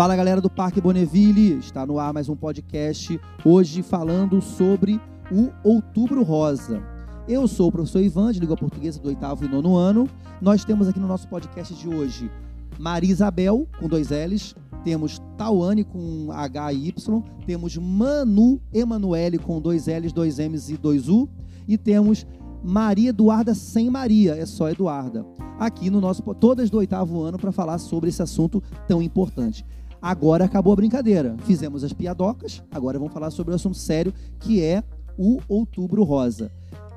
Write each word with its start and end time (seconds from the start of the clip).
Fala 0.00 0.16
galera 0.16 0.40
do 0.40 0.48
Parque 0.48 0.80
Bonneville, 0.80 1.58
está 1.58 1.84
no 1.84 1.98
ar 1.98 2.10
mais 2.14 2.26
um 2.26 2.34
podcast, 2.34 3.20
hoje 3.44 3.82
falando 3.82 4.40
sobre 4.40 4.98
o 5.30 5.50
Outubro 5.62 6.22
Rosa. 6.22 6.82
Eu 7.28 7.46
sou 7.46 7.68
o 7.68 7.70
professor 7.70 8.00
Ivan, 8.00 8.32
de 8.32 8.40
língua 8.40 8.56
portuguesa 8.56 8.98
do 8.98 9.08
oitavo 9.08 9.44
e 9.44 9.48
nono 9.48 9.76
ano. 9.76 10.08
Nós 10.40 10.64
temos 10.64 10.88
aqui 10.88 10.98
no 10.98 11.06
nosso 11.06 11.28
podcast 11.28 11.74
de 11.74 11.86
hoje 11.86 12.30
Maria 12.78 13.10
Isabel, 13.10 13.68
com 13.78 13.88
dois 13.88 14.08
L's, 14.08 14.54
temos 14.82 15.20
Tauane 15.36 15.84
com 15.84 16.28
H 16.32 16.72
e 16.72 16.88
Y, 16.88 17.22
temos 17.44 17.76
Manu 17.76 18.58
Emanuele 18.72 19.36
com 19.36 19.60
dois 19.60 19.86
L's, 19.86 20.14
dois 20.14 20.38
M's 20.38 20.70
e 20.70 20.78
dois 20.78 21.10
U, 21.10 21.28
e 21.68 21.76
temos 21.76 22.26
Maria 22.64 23.10
Eduarda 23.10 23.54
sem 23.54 23.90
Maria, 23.90 24.34
é 24.34 24.46
só 24.46 24.70
Eduarda. 24.70 25.26
Aqui 25.58 25.90
no 25.90 26.00
nosso 26.00 26.22
todas 26.36 26.70
do 26.70 26.78
oitavo 26.78 27.20
ano 27.20 27.38
para 27.38 27.52
falar 27.52 27.76
sobre 27.76 28.08
esse 28.08 28.22
assunto 28.22 28.62
tão 28.88 29.02
importante. 29.02 29.62
Agora 30.02 30.46
acabou 30.46 30.72
a 30.72 30.76
brincadeira. 30.76 31.36
Fizemos 31.44 31.84
as 31.84 31.92
piadocas, 31.92 32.62
agora 32.70 32.98
vamos 32.98 33.12
falar 33.12 33.30
sobre 33.30 33.52
o 33.52 33.56
assunto 33.56 33.76
sério 33.76 34.14
que 34.38 34.62
é 34.62 34.82
o 35.18 35.40
Outubro 35.46 36.02
Rosa. 36.04 36.50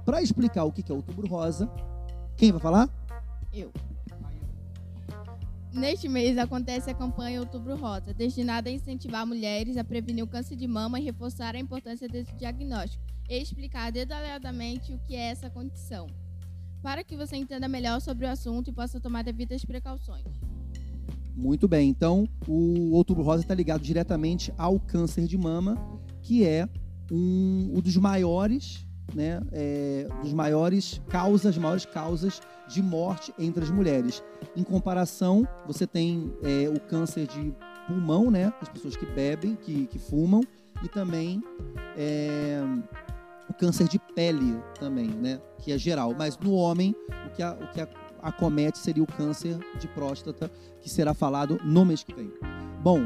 Para 0.05 0.21
explicar 0.21 0.63
o 0.63 0.71
que 0.71 0.89
é 0.89 0.95
Outubro 0.95 1.27
Rosa, 1.27 1.69
quem 2.37 2.51
vai 2.51 2.61
falar? 2.61 2.89
Eu. 3.51 3.71
Neste 5.73 6.07
mês 6.07 6.37
acontece 6.37 6.89
a 6.89 6.93
campanha 6.93 7.39
Outubro 7.39 7.75
Rosa, 7.75 8.13
destinada 8.13 8.69
a 8.69 8.71
incentivar 8.71 9.25
mulheres 9.25 9.75
a 9.75 9.83
prevenir 9.83 10.23
o 10.23 10.27
câncer 10.27 10.55
de 10.55 10.67
mama 10.67 10.99
e 10.99 11.03
reforçar 11.03 11.55
a 11.55 11.59
importância 11.59 12.07
desse 12.07 12.33
diagnóstico 12.35 13.03
e 13.29 13.37
explicar 13.37 13.91
detalhadamente 13.91 14.93
o 14.93 14.99
que 14.99 15.15
é 15.15 15.31
essa 15.31 15.49
condição, 15.49 16.07
para 16.81 17.03
que 17.03 17.17
você 17.17 17.35
entenda 17.35 17.67
melhor 17.67 17.99
sobre 17.99 18.25
o 18.25 18.29
assunto 18.29 18.69
e 18.69 18.73
possa 18.73 18.99
tomar 18.99 19.23
devidas 19.23 19.65
precauções. 19.65 20.23
Muito 21.35 21.67
bem, 21.67 21.89
então 21.89 22.27
o 22.47 22.91
Outubro 22.91 23.23
Rosa 23.23 23.41
está 23.41 23.55
ligado 23.55 23.81
diretamente 23.81 24.53
ao 24.57 24.79
câncer 24.79 25.25
de 25.25 25.37
mama, 25.37 25.77
que 26.21 26.45
é 26.45 26.69
um, 27.11 27.71
um 27.75 27.81
dos 27.81 27.97
maiores 27.97 28.85
né, 29.13 29.41
é, 29.51 30.07
dos 30.21 30.33
maiores 30.33 31.01
causas, 31.09 31.57
maiores 31.57 31.85
causas 31.85 32.41
de 32.67 32.81
morte 32.81 33.33
entre 33.37 33.63
as 33.63 33.71
mulheres. 33.71 34.23
Em 34.55 34.63
comparação, 34.63 35.47
você 35.65 35.85
tem 35.85 36.31
é, 36.43 36.69
o 36.69 36.79
câncer 36.79 37.27
de 37.27 37.53
pulmão, 37.87 38.31
né, 38.31 38.53
as 38.61 38.69
pessoas 38.69 38.95
que 38.95 39.05
bebem, 39.05 39.55
que, 39.55 39.87
que 39.87 39.99
fumam, 39.99 40.41
e 40.83 40.87
também 40.87 41.41
é, 41.97 42.61
o 43.49 43.53
câncer 43.53 43.87
de 43.87 43.99
pele 44.15 44.57
também, 44.79 45.07
né, 45.07 45.41
que 45.59 45.71
é 45.71 45.77
geral. 45.77 46.15
Mas 46.17 46.37
no 46.37 46.53
homem, 46.53 46.95
o 47.27 47.29
que, 47.31 47.43
a, 47.43 47.53
o 47.53 47.71
que 47.71 47.81
a, 47.81 47.87
acomete 48.23 48.79
seria 48.79 49.03
o 49.03 49.07
câncer 49.07 49.57
de 49.77 49.87
próstata, 49.87 50.49
que 50.81 50.89
será 50.89 51.13
falado 51.13 51.59
no 51.63 51.85
mês 51.85 52.03
que 52.03 52.13
vem. 52.13 52.31
Bom, 52.81 53.01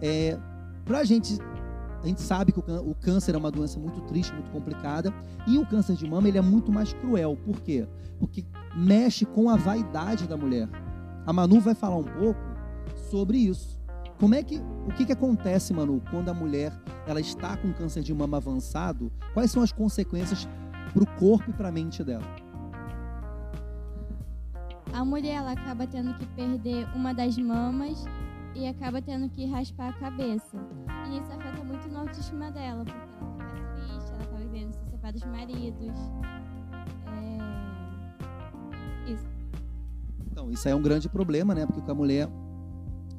é, 0.00 0.38
para 0.84 0.98
a 0.98 1.04
gente 1.04 1.38
a 2.02 2.06
gente 2.06 2.20
sabe 2.20 2.52
que 2.52 2.60
o 2.60 2.94
câncer 2.94 3.34
é 3.34 3.38
uma 3.38 3.50
doença 3.50 3.78
muito 3.78 4.00
triste, 4.02 4.32
muito 4.32 4.50
complicada, 4.52 5.12
e 5.46 5.58
o 5.58 5.66
câncer 5.66 5.96
de 5.96 6.08
mama 6.08 6.28
ele 6.28 6.38
é 6.38 6.40
muito 6.40 6.70
mais 6.70 6.92
cruel. 6.92 7.36
Por 7.44 7.60
quê? 7.60 7.88
Porque 8.20 8.44
mexe 8.76 9.24
com 9.24 9.50
a 9.50 9.56
vaidade 9.56 10.28
da 10.28 10.36
mulher. 10.36 10.68
A 11.26 11.32
Manu 11.32 11.60
vai 11.60 11.74
falar 11.74 11.96
um 11.96 12.04
pouco 12.04 12.40
sobre 13.10 13.38
isso. 13.38 13.78
Como 14.20 14.34
é 14.34 14.42
que 14.42 14.58
o 14.86 14.94
que, 14.96 15.06
que 15.06 15.12
acontece, 15.12 15.74
Manu, 15.74 16.00
quando 16.10 16.28
a 16.28 16.34
mulher 16.34 16.72
ela 17.06 17.20
está 17.20 17.56
com 17.56 17.72
câncer 17.72 18.02
de 18.02 18.14
mama 18.14 18.36
avançado? 18.36 19.12
Quais 19.34 19.50
são 19.50 19.62
as 19.62 19.72
consequências 19.72 20.48
para 20.92 21.02
o 21.02 21.06
corpo 21.18 21.50
e 21.50 21.52
para 21.52 21.68
a 21.68 21.72
mente 21.72 22.02
dela? 22.04 22.24
A 24.98 25.04
mulher 25.04 25.34
ela 25.34 25.52
acaba 25.52 25.86
tendo 25.86 26.12
que 26.14 26.26
perder 26.34 26.88
uma 26.92 27.14
das 27.14 27.38
mamas 27.38 28.04
e 28.52 28.66
acaba 28.66 29.00
tendo 29.00 29.28
que 29.28 29.46
raspar 29.46 29.90
a 29.90 29.92
cabeça. 29.92 30.58
E 31.08 31.18
isso 31.18 31.30
afeta 31.30 31.62
muito 31.62 31.88
na 31.88 32.00
autoestima 32.00 32.50
dela, 32.50 32.84
porque 32.84 32.98
ela 32.98 33.06
fica 33.06 33.76
triste, 33.76 34.10
ela 34.10 34.24
acaba 34.24 34.44
querendo 34.50 34.72
se 34.72 34.90
separar 34.90 35.12
dos 35.12 35.22
maridos. 35.22 35.96
É... 39.06 39.12
Isso. 39.12 39.24
Então, 40.32 40.50
isso 40.50 40.68
é 40.68 40.74
um 40.74 40.82
grande 40.82 41.08
problema, 41.08 41.54
né? 41.54 41.64
Porque 41.64 41.80
com 41.80 41.92
a 41.92 41.94
mulher. 41.94 42.28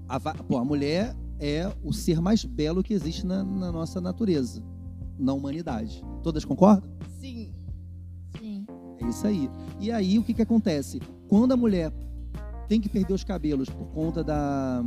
A, 0.09 0.19
pô, 0.19 0.57
a 0.57 0.65
mulher 0.65 1.15
é 1.39 1.73
o 1.81 1.93
ser 1.93 2.19
mais 2.19 2.43
belo 2.43 2.83
que 2.83 2.93
existe 2.93 3.25
na, 3.25 3.41
na 3.41 3.71
nossa 3.71 4.01
natureza, 4.01 4.61
na 5.17 5.31
humanidade. 5.31 6.03
Todas 6.23 6.43
concordam? 6.43 6.91
Sim. 7.07 7.53
Isso 9.09 9.25
aí. 9.25 9.49
E 9.79 9.91
aí, 9.91 10.19
o 10.19 10.23
que, 10.23 10.33
que 10.33 10.41
acontece? 10.41 10.99
Quando 11.27 11.51
a 11.51 11.57
mulher 11.57 11.91
tem 12.67 12.79
que 12.79 12.87
perder 12.87 13.13
os 13.13 13.23
cabelos 13.23 13.67
por 13.69 13.87
conta 13.87 14.23
da, 14.23 14.83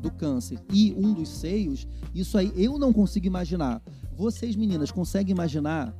do 0.00 0.10
câncer 0.10 0.58
e 0.72 0.94
um 0.96 1.12
dos 1.12 1.28
seios, 1.28 1.86
isso 2.14 2.38
aí 2.38 2.52
eu 2.56 2.78
não 2.78 2.92
consigo 2.92 3.26
imaginar. 3.26 3.82
Vocês, 4.16 4.56
meninas, 4.56 4.90
conseguem 4.90 5.32
imaginar 5.32 5.94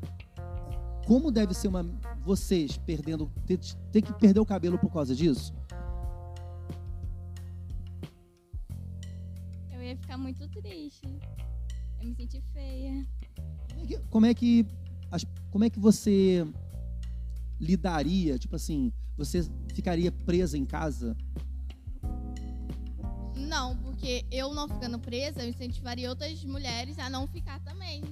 como 1.06 1.30
deve 1.30 1.52
ser 1.52 1.68
uma 1.68 1.84
vocês 2.24 2.78
perdendo 2.78 3.30
ter, 3.46 3.58
ter 3.92 4.00
que 4.00 4.12
perder 4.14 4.40
o 4.40 4.46
cabelo 4.46 4.78
por 4.78 4.90
causa 4.90 5.14
disso? 5.14 5.52
Eu 9.70 9.82
ia 9.82 9.96
ficar 9.96 10.16
muito 10.16 10.48
triste. 10.48 11.06
Eu 12.00 12.08
me 12.08 12.14
senti 12.14 12.42
feia. 12.54 13.06
Como 13.68 13.80
é 13.80 13.84
que, 13.86 13.98
como 14.08 14.26
é 14.26 14.34
que, 14.34 14.66
como 15.50 15.64
é 15.64 15.70
que 15.70 15.78
você 15.78 16.46
lidaria? 17.64 18.38
Tipo 18.38 18.56
assim, 18.56 18.92
você 19.16 19.44
ficaria 19.72 20.12
presa 20.12 20.56
em 20.56 20.64
casa 20.64 21.16
não, 23.54 23.76
porque 23.76 24.24
eu 24.32 24.52
não 24.52 24.68
ficando 24.68 24.98
presa, 24.98 25.42
eu 25.42 25.48
incentivaria 25.48 26.08
outras 26.08 26.44
mulheres 26.44 26.98
a 26.98 27.08
não 27.08 27.26
ficar 27.28 27.60
também. 27.60 28.02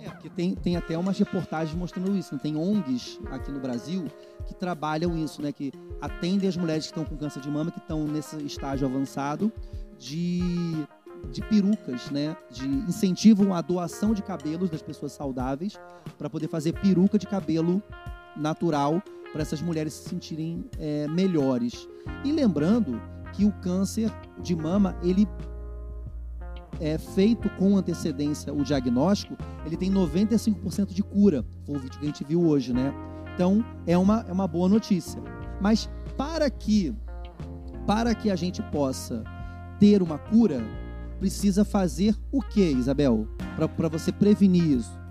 É, 0.00 0.08
porque 0.08 0.30
tem, 0.30 0.54
tem 0.54 0.76
até 0.76 0.96
umas 0.96 1.18
reportagens 1.18 1.76
mostrando 1.76 2.16
isso. 2.16 2.34
Né? 2.34 2.40
Tem 2.42 2.56
ONGs 2.56 3.18
aqui 3.30 3.50
no 3.50 3.60
Brasil 3.60 4.06
que 4.46 4.54
trabalham 4.54 5.16
isso, 5.18 5.42
né? 5.42 5.52
Que 5.52 5.72
atendem 6.00 6.48
as 6.48 6.56
mulheres 6.56 6.84
que 6.86 6.92
estão 6.92 7.04
com 7.04 7.16
câncer 7.16 7.40
de 7.40 7.50
mama, 7.50 7.70
que 7.70 7.78
estão 7.78 8.06
nesse 8.06 8.36
estágio 8.44 8.86
avançado 8.86 9.52
de, 9.98 10.40
de 11.30 11.42
perucas, 11.42 12.10
né? 12.10 12.36
De 12.50 12.66
incentivam 12.66 13.52
a 13.52 13.60
doação 13.60 14.14
de 14.14 14.22
cabelos 14.22 14.70
das 14.70 14.80
pessoas 14.80 15.12
saudáveis 15.12 15.74
para 16.16 16.30
poder 16.30 16.48
fazer 16.48 16.72
peruca 16.80 17.18
de 17.18 17.26
cabelo 17.26 17.82
natural 18.36 19.02
para 19.32 19.42
essas 19.42 19.60
mulheres 19.60 19.92
se 19.94 20.08
sentirem 20.08 20.64
é, 20.78 21.08
melhores. 21.08 21.88
E 22.24 22.30
lembrando 22.30 23.00
que 23.32 23.44
o 23.44 23.52
câncer 23.52 24.12
de 24.40 24.54
mama, 24.54 24.96
ele 25.02 25.26
é 26.80 26.98
feito 26.98 27.48
com 27.50 27.76
antecedência 27.76 28.52
o 28.52 28.62
diagnóstico, 28.62 29.36
ele 29.64 29.76
tem 29.76 29.92
95% 29.92 30.92
de 30.92 31.02
cura. 31.02 31.44
Foi 31.64 31.76
o 31.76 31.78
vídeo 31.78 31.98
que 31.98 32.04
a 32.04 32.08
gente 32.08 32.24
viu 32.24 32.44
hoje, 32.46 32.72
né? 32.72 32.92
Então, 33.34 33.64
é 33.86 33.98
uma, 33.98 34.24
é 34.28 34.32
uma 34.32 34.46
boa 34.46 34.68
notícia. 34.68 35.20
Mas 35.60 35.88
para 36.16 36.48
que 36.48 36.94
para 37.86 38.14
que 38.14 38.30
a 38.30 38.36
gente 38.36 38.62
possa 38.62 39.22
ter 39.78 40.02
uma 40.02 40.16
cura, 40.16 40.64
precisa 41.18 41.64
fazer 41.64 42.16
o 42.32 42.40
que, 42.40 42.62
Isabel? 42.62 43.28
Para 43.76 43.88
você 43.88 44.10
prevenir 44.10 44.78
isso? 44.78 45.03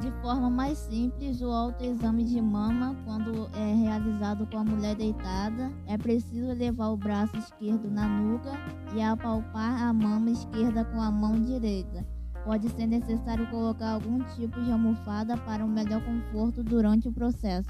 De 0.00 0.12
forma 0.22 0.48
mais 0.48 0.78
simples, 0.78 1.40
o 1.40 1.50
autoexame 1.50 2.22
de 2.22 2.40
mama, 2.40 2.96
quando 3.04 3.48
é 3.52 3.74
realizado 3.74 4.46
com 4.46 4.58
a 4.58 4.64
mulher 4.64 4.94
deitada, 4.94 5.72
é 5.86 5.98
preciso 5.98 6.52
levar 6.52 6.90
o 6.90 6.96
braço 6.96 7.36
esquerdo 7.36 7.90
na 7.90 8.06
nuca 8.06 8.52
e 8.94 9.02
apalpar 9.02 9.82
a 9.82 9.92
mama 9.92 10.30
esquerda 10.30 10.84
com 10.84 11.00
a 11.00 11.10
mão 11.10 11.42
direita. 11.42 12.06
Pode 12.44 12.68
ser 12.70 12.86
necessário 12.86 13.50
colocar 13.50 13.90
algum 13.90 14.22
tipo 14.36 14.62
de 14.62 14.70
almofada 14.70 15.36
para 15.36 15.64
um 15.64 15.68
melhor 15.68 16.00
conforto 16.04 16.62
durante 16.62 17.08
o 17.08 17.12
processo. 17.12 17.68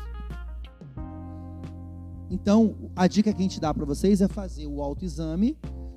Então, 2.30 2.76
a 2.94 3.06
dica 3.06 3.32
que 3.32 3.38
a 3.38 3.42
gente 3.42 3.58
dá 3.58 3.72
para 3.72 3.86
vocês 3.86 4.20
é 4.20 4.28
fazer 4.28 4.66
o 4.66 4.82
autoexame 4.82 5.56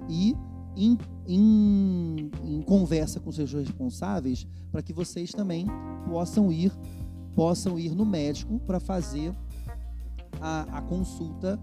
e 0.10 0.34
em, 0.75 0.97
em, 1.27 2.31
em 2.44 2.62
conversa 2.62 3.19
com 3.19 3.31
seus 3.31 3.51
responsáveis 3.53 4.47
para 4.71 4.81
que 4.81 4.94
vocês 4.94 5.31
também 5.31 5.68
possam 6.07 6.51
ir 6.51 6.71
possam 7.35 7.79
ir 7.79 7.95
no 7.95 8.06
médico 8.06 8.59
para 8.59 8.79
fazer 8.79 9.33
a, 10.39 10.77
a 10.77 10.81
consulta, 10.81 11.59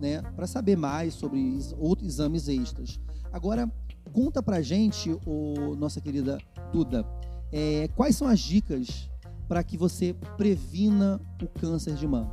né, 0.00 0.22
para 0.34 0.46
saber 0.46 0.76
mais 0.76 1.14
sobre 1.14 1.58
outros 1.78 2.08
exames 2.08 2.48
extras. 2.48 3.00
Agora, 3.32 3.70
conta 4.12 4.42
para 4.42 4.62
gente, 4.62 5.10
o, 5.26 5.74
nossa 5.76 6.00
querida 6.00 6.38
Duda, 6.72 7.04
é, 7.52 7.88
quais 7.88 8.16
são 8.16 8.26
as 8.26 8.40
dicas 8.40 9.10
para 9.48 9.62
que 9.62 9.76
você 9.76 10.14
previna 10.36 11.20
o 11.42 11.48
câncer 11.48 11.94
de 11.94 12.06
mama? 12.06 12.32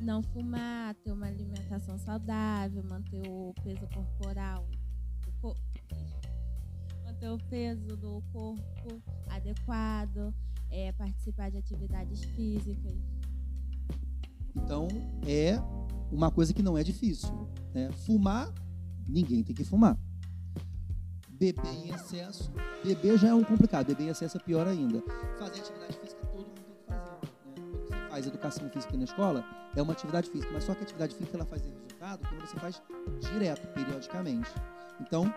Não 0.00 0.22
fumar, 0.22 0.94
ter 0.96 1.12
uma 1.12 1.26
alimentação 1.26 1.98
saudável, 1.98 2.82
manter 2.84 3.22
o 3.28 3.54
peso 3.62 3.86
corporal 3.94 4.66
manter 7.24 7.30
o 7.30 7.38
peso 7.48 7.96
do 7.96 8.22
corpo 8.32 9.02
adequado, 9.28 10.34
é, 10.70 10.92
participar 10.92 11.50
de 11.50 11.58
atividades 11.58 12.22
físicas. 12.24 12.94
Então, 14.54 14.88
é 15.26 15.58
uma 16.12 16.30
coisa 16.30 16.52
que 16.52 16.62
não 16.62 16.76
é 16.76 16.82
difícil. 16.82 17.48
Né? 17.72 17.90
Fumar, 18.06 18.52
ninguém 19.06 19.42
tem 19.42 19.54
que 19.54 19.64
fumar. 19.64 19.98
Beber 21.30 21.66
em 21.66 21.92
excesso, 21.92 22.52
beber 22.84 23.18
já 23.18 23.28
é 23.28 23.34
um 23.34 23.42
complicado, 23.42 23.88
beber 23.88 24.04
em 24.04 24.08
excesso 24.08 24.36
é 24.36 24.40
pior 24.40 24.66
ainda. 24.66 25.02
Fazer 25.38 25.60
atividade 25.60 25.98
física 25.98 26.26
todo 26.26 26.46
mundo 26.46 26.60
tem 26.60 26.74
que 26.74 26.86
fazer. 26.86 27.10
Né? 27.10 27.54
Quando 27.56 27.86
você 27.88 28.08
faz 28.08 28.26
educação 28.26 28.70
física 28.70 28.96
na 28.96 29.04
escola, 29.04 29.44
é 29.74 29.82
uma 29.82 29.92
atividade 29.92 30.30
física, 30.30 30.52
mas 30.52 30.64
só 30.64 30.74
que 30.74 30.80
a 30.80 30.82
atividade 30.84 31.14
física 31.16 31.36
ela 31.36 31.46
faz 31.46 31.62
resultado 31.62 32.28
quando 32.28 32.40
você 32.40 32.56
faz 32.56 32.82
direto, 33.20 33.66
periodicamente. 33.74 34.50
Então, 35.00 35.34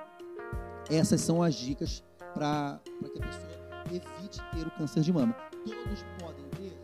essas 0.90 1.22
são 1.22 1.42
as 1.42 1.56
dicas 1.56 2.04
para 2.34 2.80
que 2.86 3.20
a 3.20 3.26
pessoa 3.26 3.58
evite 3.86 4.42
ter 4.54 4.68
o 4.68 4.72
câncer 4.72 5.02
de 5.02 5.14
mama. 5.14 5.36
Todos 5.66 6.06
podem 6.20 6.46
ter 6.52 6.78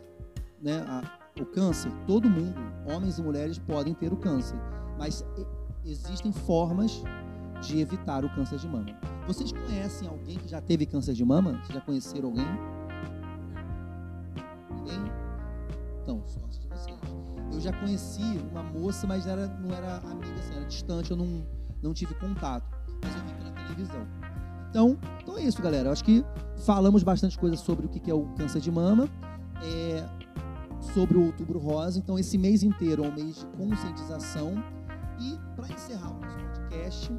né, 0.60 0.84
a, 0.88 1.02
o 1.40 1.46
câncer, 1.46 1.90
todo 2.06 2.28
mundo, 2.28 2.58
homens 2.86 3.18
e 3.18 3.22
mulheres, 3.22 3.58
podem 3.58 3.94
ter 3.94 4.12
o 4.12 4.16
câncer, 4.16 4.56
mas 4.98 5.24
existem 5.84 6.32
formas 6.32 7.02
de 7.62 7.80
evitar 7.80 8.24
o 8.24 8.34
câncer 8.34 8.58
de 8.58 8.68
mama. 8.68 8.86
Vocês 9.26 9.52
conhecem 9.52 10.06
alguém 10.08 10.38
que 10.38 10.48
já 10.48 10.60
teve 10.60 10.84
câncer 10.86 11.14
de 11.14 11.24
mama? 11.24 11.52
Vocês 11.62 11.74
já 11.74 11.80
conheceram 11.80 12.28
alguém? 12.28 12.46
Ninguém? 14.76 15.12
Então, 16.02 16.22
sorte 16.26 16.60
de 16.60 16.68
vocês. 16.68 16.98
Eu 17.52 17.60
já 17.60 17.72
conheci 17.72 18.38
uma 18.50 18.62
moça, 18.62 19.06
mas 19.06 19.26
era, 19.26 19.46
não 19.46 19.74
era 19.74 19.98
amiga, 19.98 20.34
assim, 20.34 20.56
era 20.56 20.64
distante, 20.66 21.10
eu 21.10 21.16
não, 21.16 21.46
não 21.82 21.94
tive 21.94 22.14
contato. 22.14 22.68
Mas 23.02 23.14
eu 23.14 23.24
vi 23.24 23.33
televisão. 23.74 24.06
Então, 24.70 24.98
então 25.22 25.38
é 25.38 25.42
isso, 25.42 25.62
galera. 25.62 25.88
Eu 25.88 25.92
acho 25.92 26.04
que 26.04 26.24
falamos 26.64 27.02
bastante 27.02 27.38
coisa 27.38 27.56
sobre 27.56 27.86
o 27.86 27.88
que 27.88 28.10
é 28.10 28.14
o 28.14 28.26
câncer 28.34 28.60
de 28.60 28.70
mama. 28.70 29.08
É, 29.62 30.04
sobre 30.92 31.16
o 31.16 31.26
Outubro 31.26 31.58
Rosa. 31.58 31.98
Então, 31.98 32.18
esse 32.18 32.36
mês 32.36 32.62
inteiro 32.62 33.04
é 33.04 33.08
um 33.08 33.14
mês 33.14 33.38
de 33.38 33.46
conscientização. 33.46 34.62
E, 35.18 35.38
para 35.54 35.72
encerrar 35.72 36.10
o 36.10 36.20
nosso 36.20 36.36
podcast, 36.36 37.12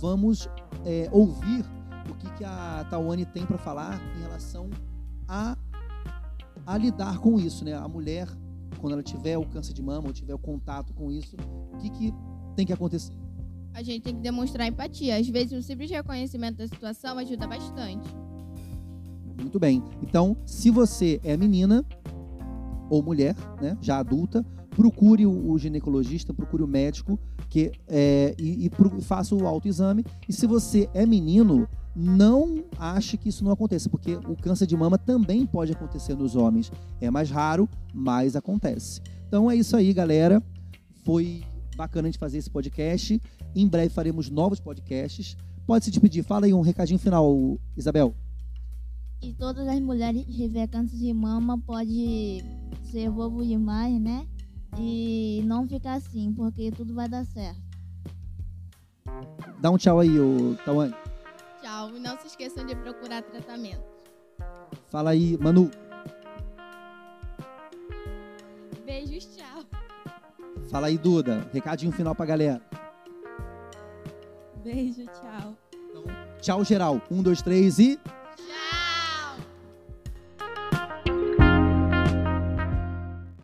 vamos 0.00 0.48
é, 0.84 1.08
ouvir 1.12 1.64
o 2.08 2.14
que, 2.14 2.30
que 2.34 2.44
a 2.44 2.86
Tawane 2.88 3.26
tem 3.26 3.44
para 3.44 3.58
falar 3.58 4.00
em 4.16 4.22
relação 4.22 4.70
a, 5.28 5.56
a 6.66 6.78
lidar 6.78 7.18
com 7.18 7.38
isso, 7.38 7.64
né? 7.64 7.74
A 7.74 7.88
mulher, 7.88 8.28
quando 8.78 8.92
ela 8.94 9.02
tiver 9.02 9.36
o 9.36 9.44
câncer 9.44 9.72
de 9.72 9.82
mama 9.82 10.06
ou 10.06 10.12
tiver 10.12 10.34
o 10.34 10.38
contato 10.38 10.94
com 10.94 11.10
isso, 11.10 11.36
o 11.72 11.76
que, 11.78 11.90
que 11.90 12.14
tem 12.56 12.64
que 12.64 12.72
acontecer? 12.72 13.19
A 13.74 13.82
gente 13.82 14.02
tem 14.02 14.14
que 14.14 14.20
demonstrar 14.20 14.66
empatia. 14.66 15.16
Às 15.16 15.28
vezes, 15.28 15.52
o 15.52 15.62
simples 15.62 15.90
reconhecimento 15.90 16.58
da 16.58 16.66
situação 16.66 17.18
ajuda 17.18 17.46
bastante. 17.46 18.08
Muito 19.40 19.58
bem. 19.58 19.82
Então, 20.02 20.36
se 20.44 20.70
você 20.70 21.20
é 21.24 21.36
menina 21.36 21.84
ou 22.90 23.02
mulher, 23.02 23.34
né, 23.60 23.78
já 23.80 23.98
adulta, 23.98 24.44
procure 24.70 25.26
o, 25.26 25.58
ginecologista, 25.58 26.32
procure 26.32 26.62
o 26.62 26.66
médico 26.66 27.18
que, 27.48 27.72
é, 27.88 28.34
e, 28.38 28.66
e 28.66 29.00
faça 29.02 29.34
o 29.34 29.46
autoexame. 29.46 30.04
E 30.28 30.32
se 30.32 30.46
você 30.46 30.88
é 30.92 31.06
menino, 31.06 31.68
não 31.94 32.64
ache 32.78 33.16
que 33.16 33.28
isso 33.28 33.44
não 33.44 33.52
aconteça, 33.52 33.88
porque 33.88 34.14
o 34.14 34.36
câncer 34.36 34.66
de 34.66 34.76
mama 34.76 34.96
também 34.96 35.46
pode 35.46 35.72
acontecer 35.72 36.14
nos 36.14 36.36
homens. 36.36 36.70
É 37.00 37.10
mais 37.10 37.30
raro, 37.30 37.68
mas 37.92 38.36
acontece. 38.36 39.00
Então 39.26 39.50
é 39.50 39.56
isso 39.56 39.76
aí, 39.76 39.92
galera. 39.92 40.42
Foi 41.04 41.42
bacana 41.80 42.08
a 42.08 42.10
gente 42.10 42.18
fazer 42.18 42.36
esse 42.36 42.50
podcast. 42.50 43.20
Em 43.54 43.66
breve 43.66 43.88
faremos 43.88 44.28
novos 44.28 44.60
podcasts. 44.60 45.36
Pode 45.66 45.84
se 45.84 45.90
despedir. 45.90 46.22
Fala 46.22 46.44
aí 46.44 46.52
um 46.52 46.60
recadinho 46.60 46.98
final, 46.98 47.58
Isabel. 47.76 48.14
E 49.22 49.32
todas 49.34 49.66
as 49.66 49.80
mulheres 49.80 50.24
que 50.24 50.32
tiver 50.32 50.66
câncer 50.68 50.96
de 50.96 51.12
mama 51.12 51.58
pode 51.58 52.44
ser 52.90 53.10
bobo 53.10 53.44
demais, 53.44 53.98
né? 54.00 54.26
E 54.78 55.42
não 55.46 55.66
ficar 55.66 55.94
assim, 55.94 56.32
porque 56.34 56.70
tudo 56.70 56.94
vai 56.94 57.08
dar 57.08 57.24
certo. 57.24 57.60
Dá 59.60 59.70
um 59.70 59.76
tchau 59.76 60.00
aí, 60.00 60.18
ô 60.18 60.56
Tawane. 60.64 60.94
Tchau. 61.62 61.96
E 61.96 62.00
não 62.00 62.18
se 62.18 62.26
esqueçam 62.28 62.64
de 62.64 62.74
procurar 62.76 63.22
tratamento. 63.22 63.82
Fala 64.88 65.10
aí, 65.10 65.36
Manu. 65.38 65.70
Fala 70.70 70.86
aí, 70.86 70.96
Duda. 70.96 71.46
Recadinho 71.52 71.90
final 71.92 72.14
pra 72.14 72.26
galera. 72.26 72.60
Beijo, 74.62 75.04
tchau. 75.06 75.56
Então, 75.72 76.04
tchau, 76.40 76.64
geral. 76.64 77.00
Um, 77.10 77.22
dois, 77.22 77.42
três 77.42 77.78
e. 77.78 77.98